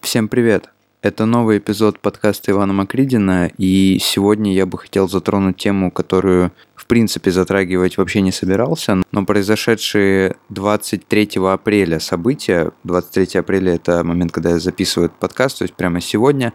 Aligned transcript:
Всем 0.00 0.26
привет! 0.28 0.70
Это 1.00 1.26
новый 1.26 1.58
эпизод 1.58 2.00
подкаста 2.00 2.50
Ивана 2.50 2.72
Макридина, 2.72 3.52
и 3.56 3.98
сегодня 4.00 4.52
я 4.52 4.66
бы 4.66 4.78
хотел 4.78 5.08
затронуть 5.08 5.58
тему, 5.58 5.92
которую 5.92 6.50
в 6.86 6.88
принципе 6.88 7.32
затрагивать 7.32 7.98
вообще 7.98 8.20
не 8.20 8.30
собирался, 8.30 9.02
но 9.10 9.24
произошедшие 9.26 10.36
23 10.50 11.30
апреля 11.48 11.98
события, 11.98 12.70
23 12.84 13.40
апреля 13.40 13.74
это 13.74 14.04
момент, 14.04 14.30
когда 14.30 14.50
я 14.50 14.60
записываю 14.60 15.06
этот 15.06 15.18
подкаст, 15.18 15.58
то 15.58 15.64
есть 15.64 15.74
прямо 15.74 16.00
сегодня, 16.00 16.52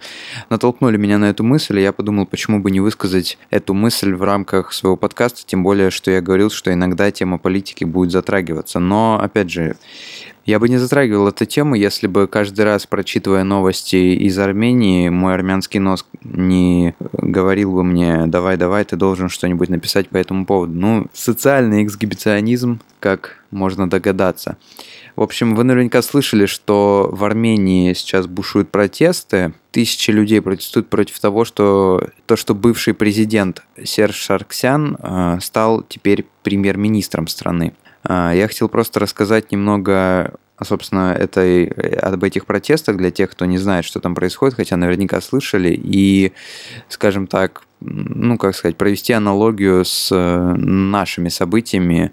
натолкнули 0.49 0.95
меня 0.95 1.17
на 1.17 1.25
эту 1.25 1.43
мысль, 1.43 1.79
и 1.79 1.83
я 1.83 1.91
подумал, 1.91 2.25
почему 2.27 2.61
бы 2.61 2.71
не 2.71 2.79
высказать 2.79 3.37
эту 3.49 3.73
мысль 3.73 4.13
в 4.13 4.23
рамках 4.23 4.71
своего 4.71 4.95
подкаста, 4.95 5.41
тем 5.45 5.63
более, 5.63 5.91
что 5.91 6.11
я 6.11 6.21
говорил, 6.21 6.49
что 6.49 6.71
иногда 6.71 7.11
тема 7.11 7.37
политики 7.37 7.83
будет 7.83 8.11
затрагиваться. 8.11 8.79
Но, 8.79 9.19
опять 9.21 9.51
же, 9.51 9.75
я 10.45 10.59
бы 10.59 10.69
не 10.69 10.77
затрагивал 10.77 11.27
эту 11.27 11.45
тему, 11.45 11.75
если 11.75 12.07
бы 12.07 12.27
каждый 12.27 12.65
раз, 12.65 12.87
прочитывая 12.87 13.43
новости 13.43 13.95
из 13.95 14.37
Армении, 14.39 15.09
мой 15.09 15.33
армянский 15.33 15.79
нос 15.79 16.05
не 16.23 16.95
говорил 17.13 17.73
бы 17.73 17.83
мне 17.83 18.25
«давай, 18.25 18.57
давай, 18.57 18.83
ты 18.83 18.95
должен 18.95 19.29
что-нибудь 19.29 19.69
написать 19.69 20.09
по 20.09 20.17
этому 20.17 20.45
поводу». 20.45 20.73
Ну, 20.73 21.07
социальный 21.13 21.83
эксгибиционизм, 21.83 22.79
как 22.99 23.43
можно 23.51 23.89
догадаться. 23.89 24.57
В 25.15 25.21
общем, 25.21 25.55
вы 25.55 25.63
наверняка 25.63 26.01
слышали, 26.01 26.45
что 26.45 27.09
в 27.11 27.23
Армении 27.23 27.93
сейчас 27.93 28.27
бушуют 28.27 28.71
протесты. 28.71 29.53
Тысячи 29.71 30.09
людей 30.09 30.41
протестуют 30.41 30.89
против 30.89 31.19
того, 31.19 31.45
что 31.45 32.09
то, 32.25 32.35
что 32.35 32.55
бывший 32.55 32.93
президент 32.93 33.61
Серж 33.83 34.23
Сарксян 34.23 34.97
э, 34.97 35.37
стал 35.41 35.83
теперь 35.83 36.25
премьер-министром 36.43 37.27
страны. 37.27 37.73
А, 38.03 38.33
я 38.33 38.47
хотел 38.47 38.69
просто 38.69 38.99
рассказать 38.99 39.51
немного 39.51 40.33
собственно, 40.63 41.13
этой, 41.13 41.65
об 41.65 42.23
этих 42.23 42.45
протестах 42.45 42.97
для 42.97 43.09
тех, 43.09 43.31
кто 43.31 43.45
не 43.45 43.57
знает, 43.57 43.85
что 43.85 43.99
там 43.99 44.13
происходит, 44.13 44.55
хотя 44.55 44.77
наверняка 44.77 45.19
слышали, 45.21 45.73
и, 45.73 46.33
скажем 46.87 47.27
так, 47.27 47.63
ну, 47.79 48.37
как 48.37 48.55
сказать, 48.55 48.77
провести 48.77 49.11
аналогию 49.13 49.83
с 49.83 50.09
э, 50.11 50.53
нашими 50.55 51.29
событиями 51.29 52.11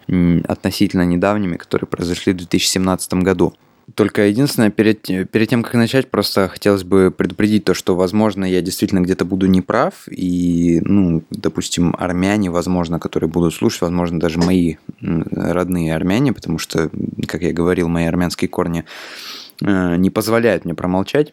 относительно 0.48 1.02
недавними, 1.02 1.56
которые 1.56 1.88
произошли 1.88 2.32
в 2.32 2.36
2017 2.36 3.14
году. 3.14 3.54
Только 3.94 4.26
единственное, 4.26 4.70
перед, 4.70 5.02
перед 5.02 5.48
тем, 5.48 5.62
как 5.62 5.74
начать, 5.74 6.10
просто 6.10 6.48
хотелось 6.48 6.84
бы 6.84 7.10
предупредить 7.10 7.64
то, 7.64 7.72
что, 7.72 7.96
возможно, 7.96 8.44
я 8.44 8.60
действительно 8.60 9.00
где-то 9.00 9.24
буду 9.24 9.46
неправ, 9.46 10.06
и, 10.10 10.80
ну, 10.84 11.22
допустим, 11.30 11.94
армяне, 11.98 12.50
возможно, 12.50 12.98
которые 12.98 13.30
будут 13.30 13.54
слушать, 13.54 13.80
возможно, 13.80 14.20
даже 14.20 14.38
мои 14.38 14.76
родные 15.00 15.94
армяне, 15.94 16.32
потому 16.32 16.58
что, 16.58 16.90
как 17.26 17.42
я 17.42 17.52
говорил, 17.52 17.88
мои 17.88 18.04
армянские 18.04 18.48
корни 18.48 18.84
э, 19.62 19.96
не 19.96 20.10
позволяют 20.10 20.66
мне 20.66 20.74
промолчать. 20.74 21.32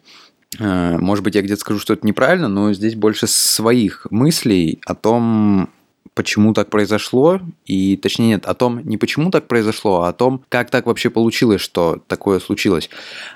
Э, 0.58 0.96
может 0.98 1.24
быть, 1.24 1.34
я 1.34 1.42
где-то 1.42 1.60
скажу 1.60 1.78
что-то 1.78 2.06
неправильно, 2.06 2.48
но 2.48 2.72
здесь 2.72 2.94
больше 2.94 3.26
своих 3.26 4.06
мыслей 4.10 4.80
о 4.86 4.94
том, 4.94 5.68
почему 6.16 6.54
так 6.54 6.70
произошло, 6.70 7.40
и 7.66 7.96
точнее 7.96 8.28
нет, 8.28 8.46
о 8.46 8.54
том, 8.54 8.80
не 8.84 8.96
почему 8.96 9.30
так 9.30 9.46
произошло, 9.46 10.00
а 10.02 10.08
о 10.08 10.12
том, 10.14 10.42
как 10.48 10.70
так 10.70 10.86
вообще 10.86 11.10
получилось, 11.10 11.60
что 11.60 12.02
такое 12.08 12.40
случилось. 12.40 12.88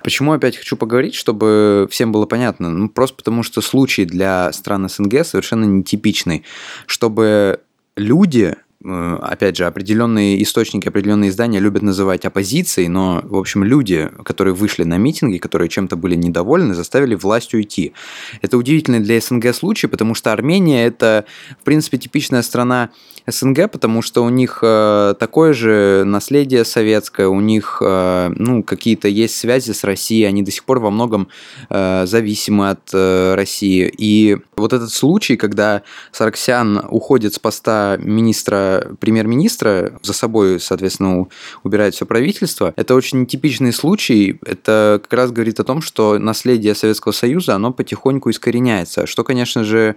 Почему 0.03 0.33
опять 0.33 0.57
хочу 0.57 0.77
поговорить, 0.79 1.15
чтобы 1.15 1.87
всем 1.91 2.11
было 2.11 2.25
понятно? 2.25 2.71
Ну, 2.71 2.89
просто 2.89 3.17
потому 3.17 3.43
что 3.43 3.61
случай 3.61 4.07
для 4.07 4.51
стран 4.53 4.89
СНГ 4.89 5.27
совершенно 5.27 5.67
нетипичный. 5.67 6.45
Чтобы 6.87 7.61
люди 7.97 8.57
опять 8.83 9.57
же, 9.57 9.67
определенные 9.67 10.43
источники, 10.43 10.89
определенные 10.89 11.31
издания 11.31 11.59
любят 11.59 11.83
называть 11.83 12.25
оппозицией, 12.25 12.89
но, 12.89 13.21
в 13.25 13.37
общем, 13.37 13.63
люди, 13.63 14.11
которые 14.25 14.55
вышли 14.55 14.85
на 14.85 14.97
митинги, 14.97 15.37
которые 15.39 15.69
чем-то 15.69 15.97
были 15.97 16.15
недовольны, 16.15 16.75
заставили 16.75 17.15
власть 17.15 17.53
уйти. 17.53 17.93
Это 18.41 18.57
удивительный 18.57 19.01
для 19.01 19.21
СНГ 19.21 19.55
случай, 19.55 19.87
потому 19.87 20.15
что 20.15 20.33
Армения– 20.33 20.87
это, 20.87 21.27
в 21.61 21.65
принципе, 21.65 21.99
типичная 21.99 22.43
страна 22.43 22.91
СНГ, 23.27 23.71
потому 23.71 24.03
что 24.03 24.25
у 24.25 24.29
них 24.29 24.61
э, 24.63 25.15
такое 25.19 25.53
же 25.53 26.05
наследие 26.07 26.65
советское, 26.65 27.29
у 27.29 27.41
них 27.41 27.83
э, 27.85 28.33
ну, 28.35 28.63
какие-то 28.63 29.09
есть 29.09 29.37
связи 29.37 29.73
с 29.73 29.85
Россией, 29.85 30.25
они 30.25 30.43
до 30.43 30.51
сих 30.51 30.65
пор 30.65 30.81
во 30.81 30.91
многом 30.91 31.29
э, 31.69 32.07
зависимы 32.07 32.71
от 32.71 32.91
э, 32.93 33.35
России. 33.35 33.93
И 33.97 34.39
вот 34.57 34.73
этот 34.73 34.91
случай, 34.91 35.37
когда 35.37 35.83
Сарксян 36.13 36.83
уходит 36.89 37.35
с 37.35 37.39
поста 37.39 37.99
министра 37.99 38.70
премьер-министра, 39.01 39.99
за 40.03 40.13
собой, 40.13 40.61
соответственно, 40.61 41.27
убирает 41.63 41.95
все 41.95 42.07
правительство. 42.07 42.73
Это 42.77 42.95
очень 42.95 43.21
нетипичный 43.21 43.73
случай. 43.73 44.39
Это 44.45 45.01
как 45.03 45.13
раз 45.13 45.33
говорит 45.33 45.61
о 45.61 45.65
том, 45.65 45.83
что 45.83 46.19
наследие 46.19 46.75
Советского 46.75 47.13
Союза, 47.13 47.55
оно 47.55 47.73
потихоньку 47.73 48.31
искореняется. 48.31 49.07
Что, 49.07 49.25
конечно 49.25 49.65
же, 49.65 49.97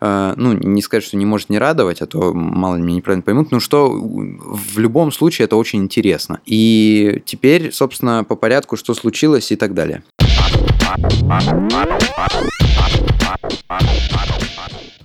э, 0.00 0.34
ну, 0.36 0.52
не 0.52 0.82
сказать, 0.82 1.04
что 1.04 1.16
не 1.16 1.26
может 1.26 1.50
не 1.50 1.58
радовать, 1.58 2.00
а 2.02 2.06
то 2.06 2.32
мало 2.32 2.76
ли 2.76 2.82
меня 2.82 2.96
неправильно 2.96 3.22
поймут, 3.22 3.50
но 3.50 3.60
что 3.60 3.90
в 3.90 4.78
любом 4.78 5.12
случае 5.12 5.44
это 5.46 5.56
очень 5.56 5.80
интересно. 5.80 6.40
И 6.46 7.22
теперь, 7.24 7.72
собственно, 7.72 8.24
по 8.24 8.36
порядку, 8.36 8.76
что 8.76 8.94
случилось 8.94 9.52
и 9.52 9.56
так 9.56 9.74
далее. 9.74 10.02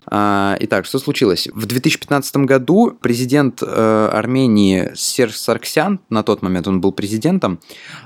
А, 0.09 0.55
итак, 0.59 0.85
что 0.85 0.99
случилось? 0.99 1.49
В 1.53 1.65
2015 1.65 2.37
году 2.37 2.97
президент 3.01 3.61
э, 3.61 4.09
Армении 4.11 4.91
Серж 4.95 5.35
Сарксян, 5.35 5.99
на 6.09 6.23
тот 6.23 6.41
момент 6.41 6.67
он 6.67 6.79
был 6.79 6.93
президентом, 6.93 7.59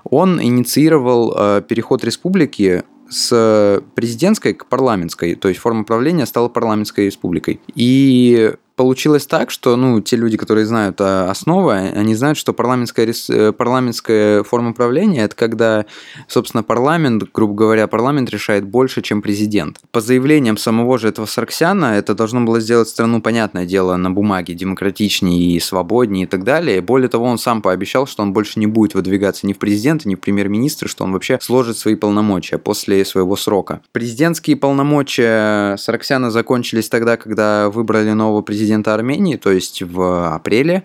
он 0.04 0.42
инициировал 0.42 1.34
э, 1.38 1.62
переход 1.68 2.04
республики 2.04 2.84
с 3.10 3.84
президентской 3.94 4.54
к 4.54 4.66
парламентской, 4.68 5.36
то 5.36 5.50
есть 5.50 5.60
форма 5.60 5.84
правления 5.84 6.26
стала 6.26 6.48
парламентской 6.48 7.06
республикой. 7.08 7.60
И 7.76 8.54
получилось 8.82 9.28
так, 9.28 9.52
что 9.52 9.76
ну, 9.76 10.02
те 10.02 10.16
люди, 10.16 10.38
которые 10.38 10.66
знают 10.66 11.00
основы, 11.00 11.74
они 11.74 12.16
знают, 12.16 12.36
что 12.36 12.52
парламентская, 12.52 13.14
э, 13.30 13.52
парламентская 13.52 14.42
форма 14.42 14.74
правления– 14.74 15.22
это 15.26 15.36
когда, 15.36 15.86
собственно, 16.28 16.64
парламент, 16.64 17.26
грубо 17.32 17.54
говоря, 17.54 17.86
парламент 17.86 18.32
решает 18.32 18.66
больше, 18.66 19.04
чем 19.04 19.22
президент. 19.22 19.78
По 19.92 20.02
заявлениям 20.02 20.58
самого 20.58 20.98
же 20.98 21.10
этого 21.10 21.28
Сарксяна, 21.28 21.96
это 21.96 22.16
должно 22.16 22.42
было 22.42 22.60
сделать 22.60 22.88
страну, 22.88 23.22
понятное 23.22 23.68
дело, 23.68 23.98
на 23.98 24.10
бумаге 24.10 24.56
демократичнее 24.56 25.56
и 25.56 25.60
свободнее 25.60 26.24
и 26.24 26.28
так 26.28 26.44
далее. 26.44 26.82
Более 26.82 27.08
того, 27.08 27.26
он 27.26 27.38
сам 27.38 27.62
пообещал, 27.62 28.08
что 28.08 28.24
он 28.24 28.34
больше 28.34 28.60
не 28.60 28.66
будет 28.66 28.96
выдвигаться 28.96 29.46
ни 29.46 29.54
в 29.54 29.60
президенты, 29.60 30.10
ни 30.10 30.16
в 30.16 30.20
премьер-министры, 30.20 30.90
что 30.90 31.04
он 31.04 31.14
вообще 31.14 31.38
сложит 31.40 31.78
свои 31.78 31.94
полномочия 31.94 32.58
после 32.58 33.06
своего 33.06 33.36
срока. 33.36 33.82
Президентские 33.92 34.56
полномочия 34.56 35.78
Сарксяна 35.78 36.32
закончились 36.32 36.90
тогда, 36.90 37.16
когда 37.16 37.70
выбрали 37.70 38.10
нового 38.14 38.42
президента 38.42 38.71
президента 38.72 38.94
Армении, 38.94 39.36
то 39.36 39.52
есть 39.52 39.82
в 39.82 40.34
апреле. 40.34 40.84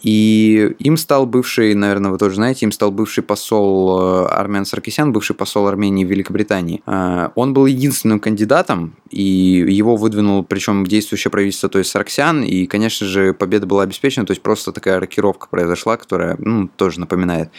И 0.00 0.76
им 0.78 0.96
стал 0.96 1.26
бывший, 1.26 1.74
наверное, 1.74 2.12
вы 2.12 2.18
тоже 2.18 2.36
знаете, 2.36 2.64
им 2.64 2.70
стал 2.70 2.92
бывший 2.92 3.24
посол 3.24 4.00
э, 4.00 4.26
Армен 4.26 4.64
Саркисян, 4.64 5.12
бывший 5.12 5.34
посол 5.34 5.66
Армении 5.66 6.04
в 6.04 6.08
Великобритании. 6.08 6.82
Э, 6.86 7.30
он 7.34 7.52
был 7.52 7.66
единственным 7.66 8.20
кандидатом, 8.20 8.94
и 9.10 9.22
его 9.22 9.96
выдвинул, 9.96 10.44
причем 10.44 10.86
действующее 10.86 11.32
правительство, 11.32 11.68
то 11.68 11.78
есть 11.78 11.90
Сарксян, 11.90 12.44
и, 12.44 12.66
конечно 12.66 13.08
же, 13.08 13.34
победа 13.34 13.66
была 13.66 13.82
обеспечена, 13.82 14.24
то 14.24 14.30
есть 14.30 14.40
просто 14.40 14.70
такая 14.70 15.00
рокировка 15.00 15.48
произошла, 15.50 15.96
которая 15.96 16.36
ну, 16.38 16.68
тоже 16.68 17.00
напоминает 17.00 17.50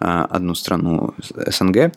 э, 0.00 0.04
одну 0.04 0.56
страну 0.56 1.14
СНГ. 1.46 1.92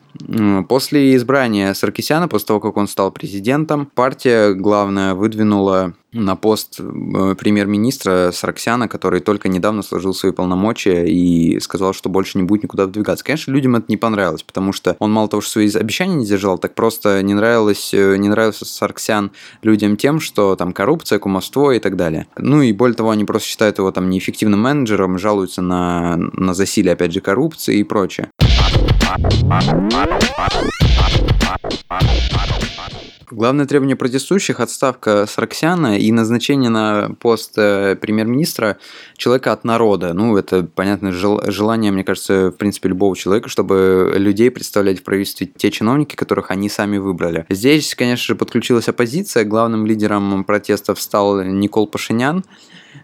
После 0.69 1.15
избрания 1.15 1.73
Саркисяна, 1.73 2.27
после 2.27 2.45
того, 2.45 2.59
как 2.59 2.77
он 2.77 2.87
стал 2.87 3.11
президентом, 3.11 3.87
партия, 3.87 4.53
главная, 4.53 5.15
выдвинула 5.15 5.95
на 6.13 6.35
пост 6.35 6.79
э, 6.79 7.35
премьер-министра 7.37 8.31
Сарксяна, 8.33 8.87
который 8.87 9.19
только 9.19 9.49
недавно 9.49 9.83
сложил 9.83 10.13
свои 10.13 10.31
полномочия 10.31 11.05
и 11.05 11.59
сказал, 11.59 11.93
что 11.93 12.09
больше 12.09 12.37
не 12.37 12.43
будет 12.43 12.63
никуда 12.63 12.85
выдвигаться. 12.85 13.25
Конечно, 13.25 13.51
людям 13.51 13.75
это 13.75 13.85
не 13.89 13.97
понравилось, 13.97 14.43
потому 14.43 14.71
что 14.71 14.95
он 14.99 15.11
мало 15.11 15.27
того, 15.27 15.41
что 15.41 15.51
свои 15.51 15.69
обещания 15.73 16.15
не 16.15 16.25
держал, 16.25 16.57
так 16.57 16.75
просто 16.75 17.21
не 17.21 17.33
нравилось, 17.33 17.93
э, 17.93 18.17
не 18.17 18.29
нравился 18.29 18.65
Сарксян 18.65 19.31
людям 19.61 19.97
тем, 19.97 20.19
что 20.19 20.55
там 20.55 20.73
коррупция, 20.73 21.19
кумовство 21.19 21.71
и 21.71 21.79
так 21.79 21.95
далее. 21.97 22.27
Ну 22.37 22.61
и 22.61 22.71
более 22.71 22.95
того, 22.95 23.09
они 23.09 23.25
просто 23.25 23.49
считают 23.49 23.77
его 23.77 23.91
там 23.91 24.09
неэффективным 24.09 24.61
менеджером, 24.61 25.17
жалуются 25.17 25.61
на, 25.61 26.15
на 26.17 26.53
засилие, 26.53 26.93
опять 26.93 27.13
же, 27.13 27.21
коррупции 27.21 27.79
и 27.79 27.83
прочее. 27.83 28.29
Главное 33.29 33.65
требование 33.65 33.97
протестующих– 33.97 34.59
отставка 34.61 35.25
Сарксяна 35.25 35.99
и 35.99 36.13
назначение 36.13 36.69
на 36.69 37.09
пост 37.19 37.57
э, 37.57 37.97
премьер-министра 37.97 38.77
человека 39.17 39.51
от 39.51 39.65
народа. 39.65 40.13
Ну, 40.13 40.37
это, 40.37 40.63
понятно, 40.63 41.11
желание, 41.11 41.91
мне 41.91 42.05
кажется, 42.05 42.51
в 42.51 42.57
принципе, 42.57 42.87
любого 42.87 43.17
человека, 43.17 43.49
чтобы 43.49 44.13
людей 44.15 44.49
представлять 44.49 45.01
в 45.01 45.03
правительстве 45.03 45.45
те 45.45 45.71
чиновники, 45.71 46.15
которых 46.15 46.51
они 46.51 46.69
сами 46.69 46.99
выбрали. 46.99 47.45
Здесь, 47.49 47.95
конечно 47.95 48.23
же, 48.23 48.35
подключилась 48.35 48.87
оппозиция. 48.87 49.43
Главным 49.43 49.85
лидером 49.85 50.45
протестов 50.45 51.01
стал 51.01 51.43
Никол 51.43 51.85
Пашинян, 51.85 52.45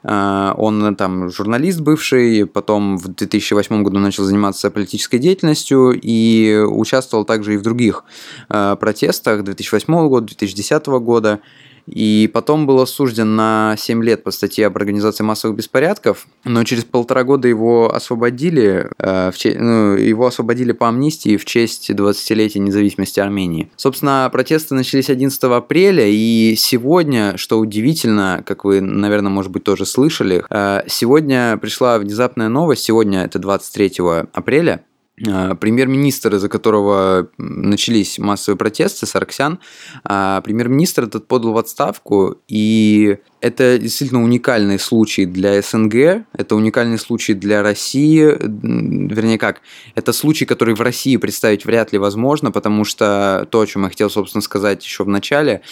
он 0.03 0.95
там 0.97 1.29
журналист 1.29 1.79
бывший, 1.79 2.45
потом 2.45 2.97
в 2.97 3.07
2008 3.07 3.83
году 3.83 3.99
начал 3.99 4.23
заниматься 4.23 4.69
политической 4.69 5.17
деятельностью 5.17 5.97
и 5.99 6.57
участвовал 6.67 7.23
также 7.23 7.53
и 7.53 7.57
в 7.57 7.61
других 7.61 8.03
э, 8.49 8.75
протестах 8.79 9.43
2008 9.43 10.07
года, 10.09 10.27
2010 10.27 10.85
года 10.87 11.39
и 11.87 12.29
потом 12.33 12.65
был 12.65 12.81
осужден 12.81 13.35
на 13.35 13.75
7 13.77 14.03
лет 14.03 14.23
по 14.23 14.31
статье 14.31 14.67
об 14.67 14.77
организации 14.77 15.23
массовых 15.23 15.57
беспорядков, 15.57 16.27
но 16.43 16.63
через 16.63 16.85
полтора 16.85 17.23
года 17.23 17.47
его 17.47 17.93
освободили, 17.93 18.89
э, 18.97 19.31
в 19.31 19.37
че... 19.37 19.57
ну, 19.59 19.95
его 19.95 20.27
освободили 20.27 20.71
по 20.71 20.87
амнистии 20.87 21.37
в 21.37 21.45
честь 21.45 21.89
20-летия 21.89 22.59
независимости 22.59 23.19
Армении. 23.19 23.71
Собственно, 23.75 24.29
протесты 24.31 24.75
начались 24.75 25.09
11 25.09 25.43
апреля, 25.43 26.05
и 26.07 26.55
сегодня, 26.57 27.37
что 27.37 27.59
удивительно, 27.59 28.43
как 28.45 28.65
вы, 28.65 28.81
наверное, 28.81 29.31
может 29.31 29.51
быть, 29.51 29.63
тоже 29.63 29.85
слышали, 29.85 30.43
э, 30.49 30.83
сегодня 30.87 31.57
пришла 31.57 31.99
внезапная 31.99 32.49
новость, 32.49 32.83
сегодня 32.83 33.23
это 33.23 33.39
23 33.39 33.93
апреля, 34.33 34.83
премьер-министр, 35.23 36.35
из-за 36.35 36.49
которого 36.49 37.29
начались 37.37 38.19
массовые 38.19 38.57
протесты, 38.57 39.05
Сарксян, 39.05 39.59
а, 40.03 40.41
премьер-министр 40.41 41.03
этот 41.03 41.27
подал 41.27 41.53
в 41.53 41.57
отставку, 41.57 42.37
и 42.47 43.17
это 43.43 43.77
действительно 43.77 44.23
уникальный 44.23 44.79
случай 44.79 45.25
для 45.25 45.61
СНГ, 45.61 46.25
это 46.33 46.55
уникальный 46.55 46.97
случай 46.97 47.33
для 47.33 47.61
России, 47.61 48.21
вернее 48.23 49.37
как, 49.37 49.61
это 49.95 50.13
случай, 50.13 50.45
который 50.45 50.75
в 50.75 50.81
России 50.81 51.17
представить 51.17 51.65
вряд 51.65 51.91
ли 51.91 51.99
возможно, 51.99 52.51
потому 52.51 52.85
что 52.85 53.47
то, 53.51 53.59
о 53.59 53.67
чем 53.67 53.83
я 53.83 53.89
хотел, 53.89 54.09
собственно, 54.09 54.41
сказать 54.41 54.83
еще 54.85 55.03
в 55.03 55.09
начале, 55.09 55.61
а, 55.61 55.63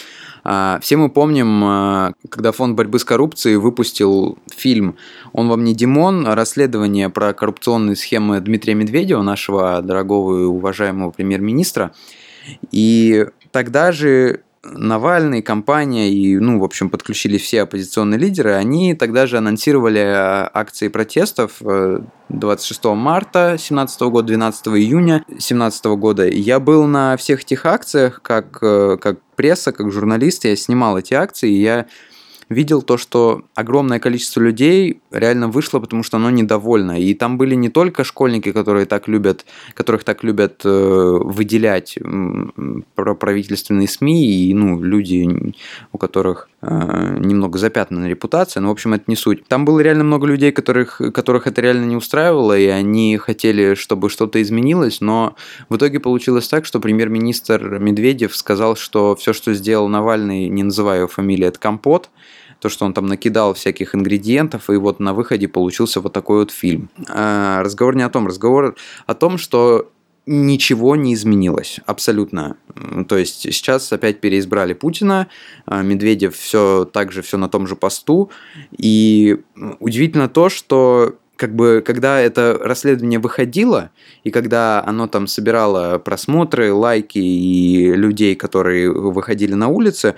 все 0.43 0.97
мы 0.97 1.09
помним, 1.09 1.63
а, 1.63 2.13
когда 2.29 2.51
Фонд 2.51 2.75
борьбы 2.75 2.99
с 2.99 3.05
коррупцией 3.05 3.57
выпустил 3.57 4.37
фильм 4.55 4.95
«Он 5.33 5.49
вам 5.49 5.63
не 5.63 5.75
Димон», 5.75 6.27
расследование 6.27 7.09
про 7.09 7.33
коррупционные 7.33 7.95
схемы 7.95 8.39
Дмитрия 8.39 8.73
Медведева, 8.73 9.21
нашего 9.21 9.81
дорогого 9.81 10.41
и 10.41 10.45
уважаемого 10.45 11.11
премьер-министра. 11.11 11.91
И 12.71 13.27
тогда 13.51 13.91
же 13.91 14.41
Навальный, 14.63 15.41
компания 15.41 16.11
и, 16.11 16.37
ну, 16.37 16.59
в 16.59 16.63
общем, 16.63 16.91
подключились 16.91 17.41
все 17.41 17.63
оппозиционные 17.63 18.19
лидеры, 18.19 18.53
они 18.53 18.93
тогда 18.93 19.25
же 19.25 19.39
анонсировали 19.39 19.99
а, 19.99 20.51
акции 20.53 20.87
протестов 20.87 21.63
26 22.29 22.85
э, 22.85 22.93
марта 22.93 23.47
2017 23.57 24.01
года, 24.01 24.27
12 24.27 24.67
июня 24.67 25.23
2017 25.29 25.85
года. 25.85 26.27
Я 26.27 26.59
был 26.59 26.85
на 26.85 27.17
всех 27.17 27.41
этих 27.41 27.65
акциях 27.65 28.21
как, 28.21 28.59
э, 28.61 28.97
как 29.01 29.19
пресса, 29.35 29.71
как 29.71 29.91
журналист, 29.91 30.45
я 30.45 30.55
снимал 30.55 30.99
эти 30.99 31.15
акции, 31.15 31.49
и 31.49 31.59
я 31.59 31.87
видел 32.51 32.81
то, 32.81 32.97
что 32.97 33.43
огромное 33.55 33.99
количество 33.99 34.41
людей 34.41 34.99
реально 35.11 35.47
вышло, 35.47 35.79
потому 35.79 36.03
что 36.03 36.17
оно 36.17 36.29
недовольно. 36.29 36.99
И 36.99 37.13
там 37.13 37.37
были 37.37 37.55
не 37.55 37.69
только 37.69 38.03
школьники, 38.03 38.51
которые 38.51 38.85
так 38.85 39.07
любят, 39.07 39.45
которых 39.73 40.03
так 40.03 40.23
любят 40.23 40.61
э, 40.65 40.69
выделять 40.69 41.97
про 42.95 43.15
правительственные 43.15 43.87
СМИ, 43.87 44.25
и 44.25 44.53
ну, 44.53 44.81
люди, 44.81 45.53
у 45.93 45.97
которых 45.97 46.49
э, 46.61 47.17
немного 47.19 47.57
запятнана 47.57 48.07
репутация, 48.07 48.61
но, 48.61 48.67
в 48.67 48.71
общем, 48.71 48.93
это 48.93 49.05
не 49.07 49.15
суть. 49.15 49.47
Там 49.47 49.63
было 49.63 49.79
реально 49.79 50.03
много 50.03 50.27
людей, 50.27 50.51
которых, 50.51 51.01
которых 51.13 51.47
это 51.47 51.61
реально 51.61 51.85
не 51.85 51.95
устраивало, 51.95 52.57
и 52.57 52.65
они 52.65 53.17
хотели, 53.17 53.75
чтобы 53.75 54.09
что-то 54.09 54.41
изменилось, 54.41 54.99
но 54.99 55.35
в 55.69 55.77
итоге 55.77 55.99
получилось 55.99 56.47
так, 56.49 56.65
что 56.65 56.79
премьер-министр 56.79 57.79
Медведев 57.79 58.35
сказал, 58.35 58.75
что 58.75 59.15
все, 59.15 59.31
что 59.31 59.53
сделал 59.53 59.87
Навальный, 59.87 60.49
не 60.49 60.63
называя 60.63 61.01
его 61.01 61.07
это 61.45 61.59
компот, 61.59 62.09
то, 62.61 62.69
что 62.69 62.85
он 62.85 62.93
там 62.93 63.07
накидал 63.07 63.53
всяких 63.55 63.95
ингредиентов, 63.95 64.69
и 64.69 64.75
вот 64.75 64.99
на 64.99 65.13
выходе 65.13 65.47
получился 65.47 65.99
вот 65.99 66.13
такой 66.13 66.39
вот 66.39 66.51
фильм. 66.51 66.89
А, 67.09 67.63
разговор 67.63 67.95
не 67.95 68.03
о 68.03 68.09
том, 68.09 68.27
разговор 68.27 68.75
о 69.07 69.13
том, 69.15 69.39
что 69.39 69.91
ничего 70.27 70.95
не 70.95 71.15
изменилось, 71.15 71.79
абсолютно. 71.87 72.57
То 73.07 73.17
есть 73.17 73.41
сейчас 73.41 73.91
опять 73.91 74.21
переизбрали 74.21 74.73
Путина, 74.73 75.27
а, 75.65 75.81
Медведев 75.81 76.37
все 76.37 76.85
так 76.85 77.11
же, 77.11 77.23
все 77.23 77.37
на 77.37 77.49
том 77.49 77.65
же 77.65 77.75
посту, 77.75 78.29
и 78.77 79.39
удивительно 79.79 80.29
то, 80.29 80.49
что 80.49 81.15
как 81.37 81.55
бы, 81.55 81.81
когда 81.83 82.19
это 82.19 82.59
расследование 82.61 83.17
выходило, 83.17 83.89
и 84.23 84.29
когда 84.29 84.83
оно 84.85 85.07
там 85.07 85.25
собирало 85.25 85.97
просмотры, 85.97 86.71
лайки 86.71 87.17
и 87.17 87.91
людей, 87.95 88.35
которые 88.35 88.91
выходили 88.91 89.55
на 89.55 89.67
улицы, 89.67 90.13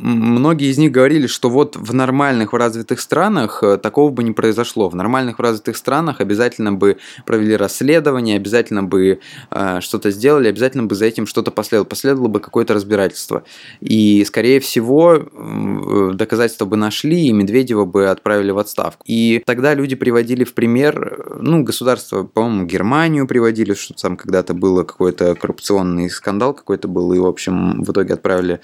многие 0.00 0.70
из 0.70 0.78
них 0.78 0.90
говорили, 0.90 1.26
что 1.26 1.50
вот 1.50 1.76
в 1.76 1.94
нормальных, 1.94 2.52
в 2.52 2.56
развитых 2.56 3.00
странах 3.00 3.62
э, 3.62 3.76
такого 3.76 4.10
бы 4.10 4.22
не 4.22 4.32
произошло. 4.32 4.88
В 4.88 4.96
нормальных, 4.96 5.38
в 5.38 5.42
развитых 5.42 5.76
странах 5.76 6.20
обязательно 6.20 6.72
бы 6.72 6.98
провели 7.26 7.56
расследование, 7.56 8.36
обязательно 8.36 8.82
бы 8.82 9.20
э, 9.50 9.80
что-то 9.80 10.10
сделали, 10.10 10.48
обязательно 10.48 10.84
бы 10.84 10.94
за 10.94 11.06
этим 11.06 11.26
что-то 11.26 11.50
последовало, 11.50 11.84
последовало 11.84 12.28
бы 12.28 12.40
какое-то 12.40 12.74
разбирательство. 12.74 13.44
И, 13.80 14.24
скорее 14.24 14.60
всего, 14.60 15.14
э, 15.14 16.10
доказательства 16.14 16.64
бы 16.64 16.76
нашли, 16.76 17.26
и 17.26 17.32
Медведева 17.32 17.84
бы 17.84 18.08
отправили 18.08 18.50
в 18.50 18.58
отставку. 18.58 19.04
И 19.06 19.42
тогда 19.44 19.74
люди 19.74 19.96
приводили 19.96 20.44
в 20.44 20.54
пример, 20.54 21.38
ну, 21.40 21.62
государство, 21.62 22.24
по-моему, 22.24 22.66
Германию 22.66 23.26
приводили, 23.26 23.74
что 23.74 23.94
там 23.94 24.16
когда-то 24.16 24.54
было 24.54 24.84
какой-то 24.84 25.34
коррупционный 25.34 26.08
скандал 26.10 26.54
какой-то 26.54 26.88
был, 26.88 27.12
и, 27.12 27.18
в 27.18 27.26
общем, 27.26 27.82
в 27.82 27.92
итоге 27.92 28.14
отправили 28.14 28.60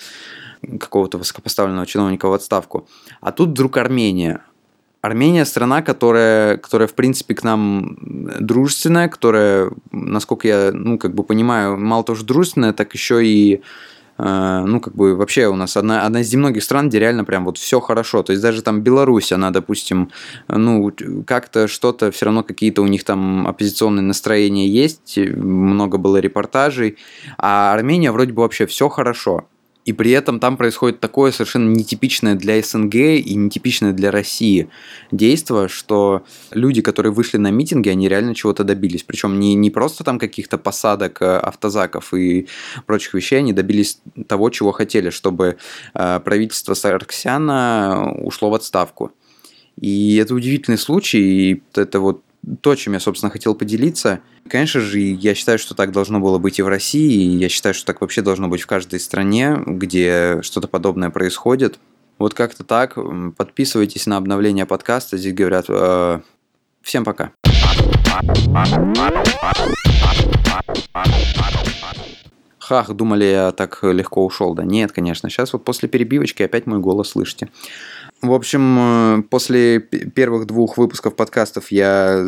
какого-то 0.80 1.18
высокопоставленного 1.18 1.86
чиновника 1.86 2.28
в 2.28 2.32
отставку. 2.32 2.88
А 3.20 3.32
тут 3.32 3.50
вдруг 3.50 3.76
Армения. 3.76 4.42
Армения 5.06 5.44
страна, 5.44 5.82
которая, 5.82 6.56
которая 6.56 6.88
в 6.88 6.94
принципе 6.94 7.34
к 7.34 7.44
нам 7.44 7.96
дружественная, 8.40 9.08
которая, 9.08 9.70
насколько 9.92 10.48
я, 10.48 10.70
ну, 10.72 10.98
как 10.98 11.14
бы 11.14 11.22
понимаю, 11.22 11.78
мало 11.78 12.02
того, 12.02 12.16
что 12.16 12.26
дружественная, 12.26 12.72
так 12.72 12.92
еще 12.92 13.24
и 13.24 13.62
э, 14.18 14.64
ну, 14.66 14.80
как 14.80 14.96
бы 14.96 15.14
вообще 15.14 15.46
у 15.46 15.54
нас 15.54 15.76
одна, 15.76 16.04
одна 16.04 16.22
из 16.22 16.32
немногих 16.32 16.64
стран, 16.64 16.88
где 16.88 16.98
реально 16.98 17.24
прям 17.24 17.44
вот 17.44 17.56
все 17.56 17.78
хорошо. 17.78 18.24
То 18.24 18.32
есть 18.32 18.42
даже 18.42 18.62
там 18.62 18.80
Беларусь, 18.80 19.30
она, 19.30 19.50
допустим, 19.50 20.10
ну, 20.48 20.92
как-то 21.24 21.68
что-то, 21.68 22.10
все 22.10 22.24
равно 22.24 22.42
какие-то 22.42 22.82
у 22.82 22.86
них 22.86 23.04
там 23.04 23.46
оппозиционные 23.46 24.02
настроения 24.02 24.66
есть, 24.66 25.18
много 25.18 25.98
было 25.98 26.16
репортажей, 26.16 26.96
а 27.38 27.72
Армения 27.72 28.10
вроде 28.10 28.32
бы 28.32 28.42
вообще 28.42 28.66
все 28.66 28.88
хорошо. 28.88 29.44
И 29.86 29.92
при 29.92 30.10
этом 30.10 30.40
там 30.40 30.56
происходит 30.56 30.98
такое 30.98 31.30
совершенно 31.30 31.72
нетипичное 31.72 32.34
для 32.34 32.60
СНГ 32.60 32.94
и 32.96 33.34
нетипичное 33.36 33.92
для 33.92 34.10
России 34.10 34.68
действие, 35.12 35.68
что 35.68 36.24
люди, 36.50 36.82
которые 36.82 37.12
вышли 37.12 37.38
на 37.38 37.52
митинги, 37.52 37.88
они 37.88 38.08
реально 38.08 38.34
чего-то 38.34 38.64
добились. 38.64 39.04
Причем 39.04 39.38
не, 39.38 39.54
не 39.54 39.70
просто 39.70 40.02
там 40.02 40.18
каких-то 40.18 40.58
посадок 40.58 41.22
э, 41.22 41.38
автозаков 41.38 42.12
и 42.14 42.48
прочих 42.84 43.14
вещей, 43.14 43.36
они 43.36 43.52
добились 43.52 44.00
того, 44.26 44.50
чего 44.50 44.72
хотели, 44.72 45.10
чтобы 45.10 45.56
э, 45.94 46.20
правительство 46.20 46.74
Сарксяна 46.74 48.12
ушло 48.12 48.50
в 48.50 48.54
отставку. 48.54 49.12
И 49.80 50.16
это 50.16 50.34
удивительный 50.34 50.78
случай, 50.78 51.20
и 51.52 51.62
это 51.74 52.00
вот 52.00 52.22
то, 52.60 52.74
чем 52.74 52.92
я, 52.92 53.00
собственно, 53.00 53.30
хотел 53.30 53.54
поделиться. 53.54 54.20
Конечно 54.48 54.80
же, 54.80 55.00
я 55.00 55.34
считаю, 55.34 55.58
что 55.58 55.74
так 55.74 55.92
должно 55.92 56.20
было 56.20 56.38
быть 56.38 56.58
и 56.58 56.62
в 56.62 56.68
России, 56.68 57.24
и 57.24 57.36
я 57.36 57.48
считаю, 57.48 57.74
что 57.74 57.86
так 57.86 58.00
вообще 58.00 58.22
должно 58.22 58.48
быть 58.48 58.62
в 58.62 58.66
каждой 58.66 59.00
стране, 59.00 59.58
где 59.66 60.40
что-то 60.42 60.68
подобное 60.68 61.10
происходит. 61.10 61.78
Вот 62.18 62.34
как-то 62.34 62.64
так. 62.64 62.96
Подписывайтесь 63.36 64.06
на 64.06 64.16
обновление 64.16 64.64
подкаста. 64.64 65.18
Здесь 65.18 65.34
говорят 65.34 65.66
э, 65.68 66.20
всем 66.80 67.04
пока. 67.04 67.32
Хах, 72.58 72.92
думали, 72.94 73.24
я 73.24 73.52
так 73.52 73.78
легко 73.82 74.24
ушел. 74.24 74.54
Да 74.54 74.64
нет, 74.64 74.92
конечно. 74.92 75.30
Сейчас 75.30 75.52
вот 75.52 75.64
после 75.64 75.88
перебивочки 75.88 76.42
опять 76.42 76.66
мой 76.66 76.80
голос 76.80 77.10
слышите. 77.10 77.48
В 78.22 78.32
общем, 78.32 78.78
э, 78.78 79.22
после 79.28 79.78
первых 79.78 80.46
двух 80.46 80.78
выпусков 80.78 81.14
подкастов 81.14 81.70
я 81.70 82.24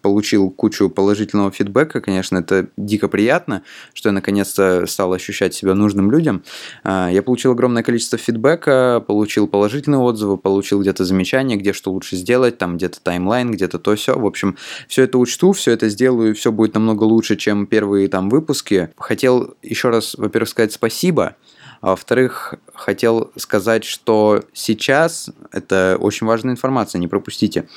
получил 0.00 0.50
кучу 0.50 0.88
положительного 0.88 1.50
фидбэка. 1.50 2.00
Конечно, 2.00 2.38
это 2.38 2.68
дико 2.78 3.06
приятно, 3.06 3.62
что 3.92 4.08
я 4.08 4.12
наконец-то 4.14 4.86
стал 4.86 5.12
ощущать 5.12 5.52
себя 5.52 5.74
нужным 5.74 6.10
людям. 6.10 6.42
А, 6.84 7.10
я 7.10 7.22
получил 7.22 7.52
огромное 7.52 7.82
количество 7.82 8.16
фидбэка, 8.16 9.04
получил 9.06 9.46
положительные 9.46 9.98
отзывы, 10.00 10.38
получил 10.38 10.80
где-то 10.80 11.04
замечания, 11.04 11.56
где 11.56 11.74
что 11.74 11.92
лучше 11.92 12.16
сделать, 12.16 12.56
там 12.56 12.78
где-то 12.78 13.00
таймлайн, 13.02 13.50
где-то 13.50 13.78
то 13.78 13.94
все. 13.96 14.18
В 14.18 14.24
общем, 14.24 14.56
все 14.88 15.02
это 15.02 15.18
учту, 15.18 15.52
все 15.52 15.72
это 15.72 15.90
сделаю, 15.90 16.34
все 16.34 16.50
будет 16.50 16.72
намного 16.72 17.04
лучше, 17.04 17.36
чем 17.36 17.66
первые 17.66 18.08
там 18.08 18.30
выпуски. 18.30 18.88
Хотел 18.96 19.54
еще 19.62 19.90
раз, 19.90 20.14
во-первых, 20.14 20.48
сказать 20.48 20.72
спасибо 20.72 21.36
а 21.80 21.88
во-вторых, 21.88 22.54
хотел 22.74 23.30
сказать, 23.36 23.84
что 23.84 24.44
сейчас, 24.52 25.30
это 25.52 25.96
очень 25.98 26.26
важная 26.26 26.52
информация, 26.52 26.98
не 26.98 27.08
пропустите, 27.08 27.68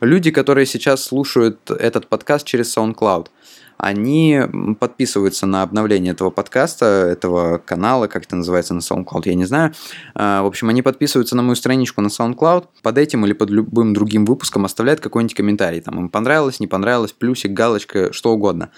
люди, 0.00 0.30
которые 0.30 0.66
сейчас 0.66 1.02
слушают 1.02 1.70
этот 1.70 2.08
подкаст 2.08 2.46
через 2.46 2.76
SoundCloud, 2.76 3.28
они 3.78 4.40
подписываются 4.78 5.44
на 5.44 5.62
обновление 5.62 6.12
этого 6.12 6.30
подкаста, 6.30 6.86
этого 6.86 7.58
канала, 7.58 8.06
как 8.06 8.24
это 8.24 8.36
называется 8.36 8.74
на 8.74 8.78
SoundCloud, 8.78 9.22
я 9.24 9.34
не 9.34 9.44
знаю. 9.44 9.72
А, 10.14 10.42
в 10.42 10.46
общем, 10.46 10.68
они 10.68 10.82
подписываются 10.82 11.34
на 11.34 11.42
мою 11.42 11.56
страничку 11.56 12.00
на 12.00 12.06
SoundCloud, 12.06 12.66
под 12.82 12.98
этим 12.98 13.26
или 13.26 13.32
под 13.32 13.50
любым 13.50 13.92
другим 13.92 14.24
выпуском 14.24 14.64
оставляют 14.64 15.00
какой-нибудь 15.00 15.34
комментарий. 15.34 15.80
Там 15.80 15.98
им 15.98 16.08
понравилось, 16.10 16.60
не 16.60 16.68
понравилось, 16.68 17.12
плюсик, 17.12 17.52
галочка, 17.52 18.12
что 18.12 18.32
угодно. 18.32 18.70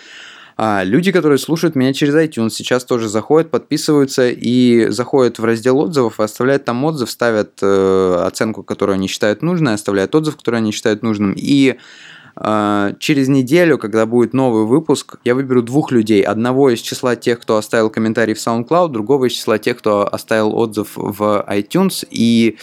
А 0.56 0.84
люди, 0.84 1.10
которые 1.10 1.38
слушают 1.38 1.74
меня 1.74 1.92
через 1.92 2.14
iTunes, 2.14 2.50
сейчас 2.50 2.84
тоже 2.84 3.08
заходят, 3.08 3.50
подписываются 3.50 4.28
и 4.30 4.88
заходят 4.90 5.38
в 5.38 5.44
раздел 5.44 5.78
отзывов 5.78 6.20
и 6.20 6.22
оставляют 6.22 6.64
там 6.64 6.84
отзыв, 6.84 7.10
ставят 7.10 7.58
э, 7.60 8.14
оценку, 8.24 8.62
которую 8.62 8.94
они 8.94 9.08
считают 9.08 9.42
нужной, 9.42 9.74
оставляют 9.74 10.14
отзыв, 10.14 10.36
который 10.36 10.60
они 10.60 10.70
считают 10.70 11.02
нужным. 11.02 11.34
И 11.36 11.76
э, 12.36 12.94
через 13.00 13.28
неделю, 13.28 13.78
когда 13.78 14.06
будет 14.06 14.32
новый 14.32 14.64
выпуск, 14.64 15.16
я 15.24 15.34
выберу 15.34 15.60
двух 15.62 15.90
людей. 15.90 16.22
Одного 16.22 16.70
из 16.70 16.80
числа 16.80 17.16
тех, 17.16 17.40
кто 17.40 17.56
оставил 17.56 17.90
комментарий 17.90 18.34
в 18.34 18.38
SoundCloud, 18.38 18.90
другого 18.90 19.24
из 19.24 19.32
числа 19.32 19.58
тех, 19.58 19.78
кто 19.78 20.06
оставил 20.06 20.54
отзыв 20.54 20.92
в 20.94 21.44
iTunes. 21.48 22.06
И 22.10 22.58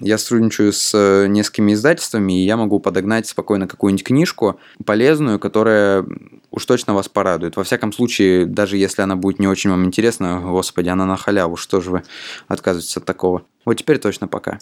я 0.00 0.18
сотрудничаю 0.18 0.72
с 0.72 0.92
э, 0.94 1.26
несколькими 1.26 1.72
издательствами, 1.72 2.40
и 2.40 2.44
я 2.44 2.56
могу 2.56 2.80
подогнать 2.80 3.26
спокойно 3.26 3.66
какую-нибудь 3.66 4.04
книжку 4.04 4.60
полезную, 4.84 5.38
которая 5.38 6.04
уж 6.50 6.64
точно 6.64 6.94
вас 6.94 7.08
порадует. 7.08 7.56
Во 7.56 7.64
всяком 7.64 7.92
случае, 7.92 8.46
даже 8.46 8.76
если 8.76 9.02
она 9.02 9.16
будет 9.16 9.38
не 9.38 9.48
очень 9.48 9.70
вам 9.70 9.84
интересна, 9.84 10.40
господи, 10.40 10.88
она 10.88 11.06
на 11.06 11.16
халяву, 11.16 11.56
что 11.56 11.80
же 11.80 11.90
вы 11.90 12.02
отказываетесь 12.48 12.96
от 12.96 13.04
такого. 13.04 13.42
Вот 13.64 13.74
теперь 13.74 13.98
точно 13.98 14.28
пока. 14.28 14.58